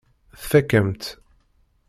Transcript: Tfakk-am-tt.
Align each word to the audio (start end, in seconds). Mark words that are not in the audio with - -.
Tfakk-am-tt. 0.41 1.09